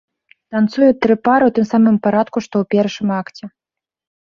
[0.53, 3.43] Танцуюць тры пары ў тым самым парадку, што ў першым акце.